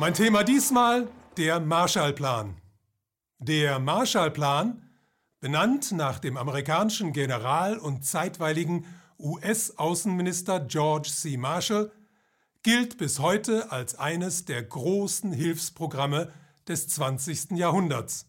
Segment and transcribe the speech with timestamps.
[0.00, 2.56] Mein Thema diesmal der Marshallplan.
[3.40, 4.80] Der Marshallplan,
[5.40, 8.86] benannt nach dem amerikanischen General und zeitweiligen
[9.18, 11.36] US-Außenminister George C.
[11.36, 11.90] Marshall,
[12.62, 16.32] gilt bis heute als eines der großen Hilfsprogramme
[16.68, 17.58] des 20.
[17.58, 18.28] Jahrhunderts.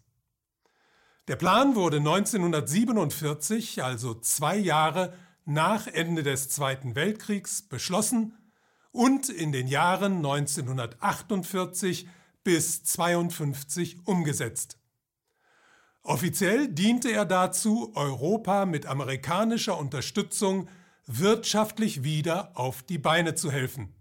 [1.28, 5.14] Der Plan wurde 1947, also zwei Jahre
[5.46, 8.34] nach Ende des Zweiten Weltkriegs, beschlossen
[8.92, 12.08] und in den Jahren 1948
[12.44, 14.78] bis 1952 umgesetzt.
[16.02, 20.68] Offiziell diente er dazu, Europa mit amerikanischer Unterstützung
[21.06, 23.94] wirtschaftlich wieder auf die Beine zu helfen.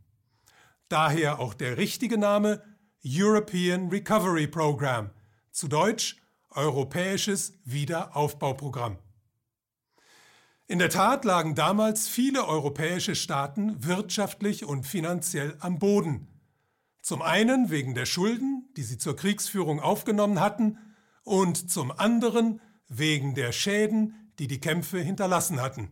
[0.89, 2.63] Daher auch der richtige Name
[3.05, 5.11] European Recovery Program,
[5.51, 6.17] zu Deutsch
[6.51, 8.99] Europäisches Wiederaufbauprogramm.
[10.71, 16.29] In der Tat lagen damals viele europäische Staaten wirtschaftlich und finanziell am Boden.
[17.01, 20.77] Zum einen wegen der Schulden, die sie zur Kriegsführung aufgenommen hatten,
[21.25, 25.91] und zum anderen wegen der Schäden, die die Kämpfe hinterlassen hatten.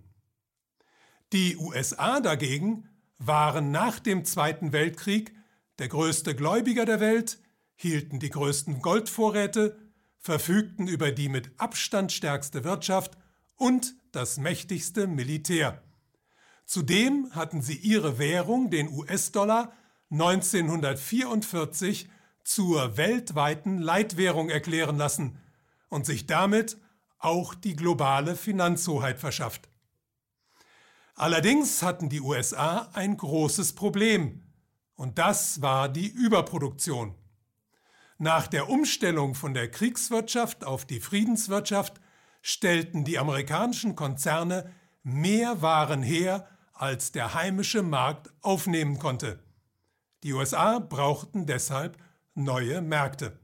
[1.32, 5.34] Die USA dagegen waren nach dem Zweiten Weltkrieg
[5.78, 7.38] der größte Gläubiger der Welt,
[7.76, 9.78] hielten die größten Goldvorräte,
[10.18, 13.16] verfügten über die mit Abstand stärkste Wirtschaft
[13.56, 15.82] und das mächtigste Militär.
[16.64, 19.72] Zudem hatten sie ihre Währung, den US-Dollar,
[20.10, 22.08] 1944
[22.42, 25.38] zur weltweiten Leitwährung erklären lassen
[25.88, 26.78] und sich damit
[27.18, 29.68] auch die globale Finanzhoheit verschafft.
[31.14, 34.42] Allerdings hatten die USA ein großes Problem,
[34.94, 37.14] und das war die Überproduktion.
[38.16, 42.00] Nach der Umstellung von der Kriegswirtschaft auf die Friedenswirtschaft
[42.46, 49.40] stellten die amerikanischen Konzerne mehr Waren her, als der heimische Markt aufnehmen konnte.
[50.22, 51.96] Die USA brauchten deshalb
[52.34, 53.36] neue Märkte.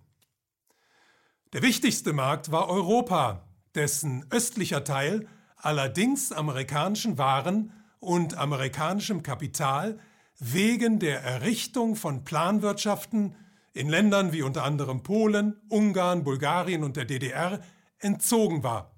[1.53, 9.99] Der wichtigste Markt war Europa, dessen östlicher Teil allerdings amerikanischen Waren und amerikanischem Kapital
[10.39, 13.35] wegen der Errichtung von Planwirtschaften
[13.73, 17.61] in Ländern wie unter anderem Polen, Ungarn, Bulgarien und der DDR
[18.03, 18.95] entzogen war.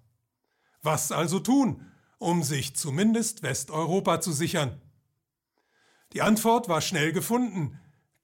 [0.83, 4.81] Was also tun, um sich zumindest Westeuropa zu sichern?
[6.13, 7.79] Die Antwort war schnell gefunden,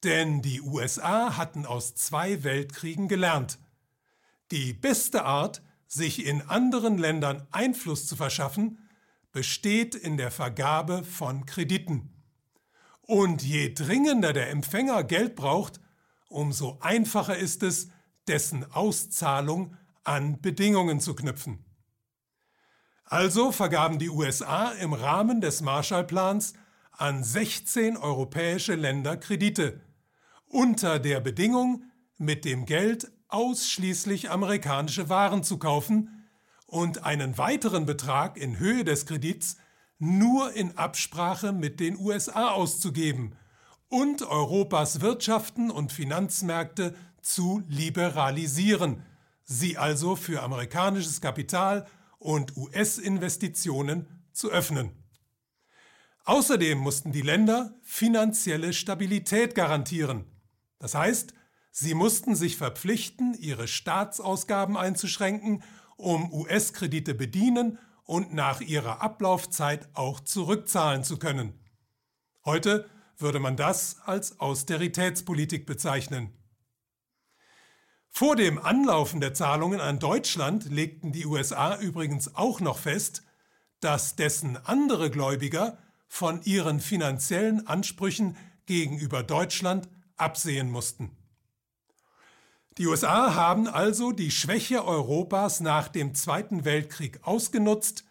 [0.05, 3.59] denn die USA hatten aus zwei Weltkriegen gelernt.
[4.51, 8.79] Die beste Art, sich in anderen Ländern Einfluss zu verschaffen,
[9.33, 12.13] besteht in der Vergabe von Krediten.
[13.03, 15.81] Und je dringender der Empfänger Geld braucht,
[16.29, 17.89] umso einfacher ist es,
[18.29, 21.65] dessen Auszahlung an Bedingungen zu knüpfen.
[23.05, 26.55] Also vergaben die USA im Rahmen des Marshallplans
[26.93, 29.81] an 16 europäische Länder Kredite,
[30.47, 31.85] unter der Bedingung,
[32.19, 36.29] mit dem Geld ausschließlich amerikanische Waren zu kaufen
[36.67, 39.57] und einen weiteren Betrag in Höhe des Kredits
[39.99, 43.37] nur in Absprache mit den USA auszugeben
[43.89, 49.03] und Europas Wirtschaften und Finanzmärkte zu liberalisieren,
[49.45, 51.87] sie also für amerikanisches Kapital
[52.19, 54.93] und US-Investitionen zu öffnen.
[56.25, 60.27] Außerdem mussten die Länder finanzielle Stabilität garantieren.
[60.79, 61.35] Das heißt,
[61.73, 65.63] sie mussten sich verpflichten, ihre Staatsausgaben einzuschränken,
[65.97, 71.59] um US-Kredite bedienen und nach ihrer Ablaufzeit auch zurückzahlen zu können.
[72.45, 76.33] Heute würde man das als Austeritätspolitik bezeichnen.
[78.11, 83.23] Vor dem Anlaufen der Zahlungen an Deutschland legten die USA übrigens auch noch fest,
[83.81, 91.17] dass dessen andere Gläubiger von ihren finanziellen Ansprüchen gegenüber Deutschland absehen mussten.
[92.79, 98.05] Die USA haben also die Schwäche Europas nach dem Zweiten Weltkrieg ausgenutzt,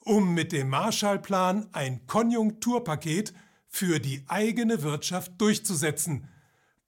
[0.00, 3.32] um mit dem Marshallplan ein Konjunkturpaket
[3.68, 6.28] für die eigene Wirtschaft durchzusetzen,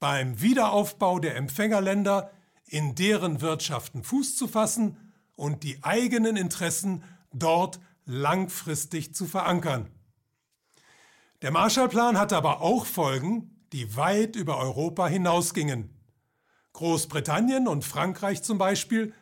[0.01, 2.31] beim Wiederaufbau der Empfängerländer
[2.69, 4.97] in deren Wirtschaften Fuß zu fassen
[5.37, 9.91] und die eigenen Interessen dort langfristig zu verankern.
[11.43, 15.91] Der Marshallplan hatte aber auch Folgen, die weit über Europa hinausgingen.
[16.73, 19.13] Großbritannien und Frankreich zum Beispiel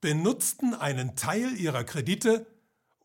[0.00, 2.46] benutzten einen Teil ihrer Kredite,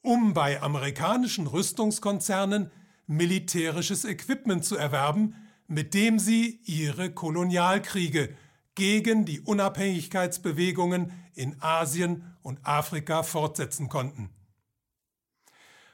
[0.02, 2.72] um bei amerikanischen Rüstungskonzernen
[3.08, 5.36] militärisches Equipment zu erwerben,
[5.68, 8.36] mit dem sie ihre Kolonialkriege
[8.76, 14.30] gegen die Unabhängigkeitsbewegungen in Asien und Afrika fortsetzen konnten.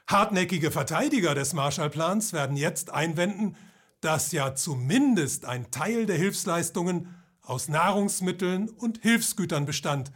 [0.06, 3.56] Hartnäckige Verteidiger des Marshallplans werden jetzt einwenden,
[4.00, 10.12] dass ja zumindest ein Teil der Hilfsleistungen aus Nahrungsmitteln und Hilfsgütern bestand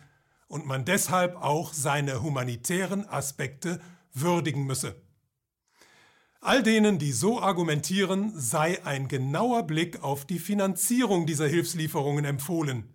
[0.49, 3.81] und man deshalb auch seine humanitären Aspekte
[4.13, 4.97] würdigen müsse.
[6.45, 12.93] All denen, die so argumentieren, sei ein genauer Blick auf die Finanzierung dieser Hilfslieferungen empfohlen.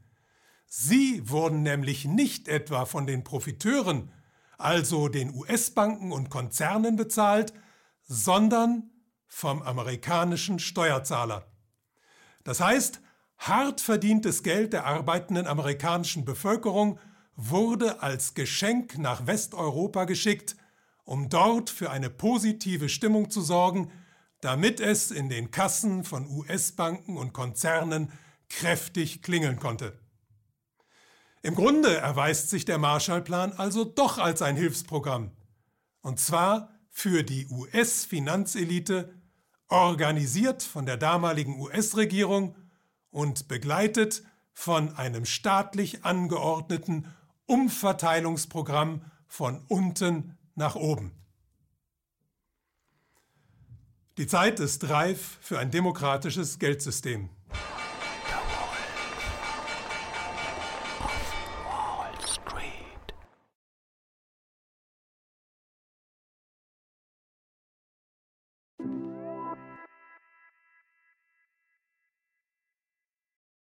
[0.67, 4.11] Sie wurden nämlich nicht etwa von den Profiteuren,
[4.57, 7.53] also den US-Banken und Konzernen bezahlt,
[8.03, 8.89] sondern
[9.27, 11.47] vom amerikanischen Steuerzahler.
[12.43, 13.00] Das heißt,
[13.38, 17.00] hart verdientes Geld der arbeitenden amerikanischen Bevölkerung
[17.38, 20.57] wurde als Geschenk nach Westeuropa geschickt,
[21.07, 23.89] um dort für eine positive Stimmung zu sorgen,
[24.42, 28.12] damit es in den Kassen von US-Banken und Konzernen
[28.50, 29.98] kräftig klingeln konnte.
[31.42, 35.31] Im Grunde erweist sich der Marshallplan also doch als ein Hilfsprogramm,
[36.01, 39.13] und zwar für die US-Finanzelite,
[39.69, 42.56] organisiert von der damaligen US-Regierung
[43.12, 47.07] und begleitet von einem staatlich angeordneten
[47.45, 51.12] Umverteilungsprogramm von unten nach oben.
[54.18, 57.30] Die Zeit ist reif für ein demokratisches Geldsystem.